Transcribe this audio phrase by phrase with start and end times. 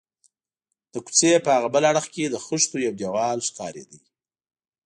[0.93, 3.99] د کوڅې په هاغه بل اړخ کې د خښتو یو دېوال ښکارېده.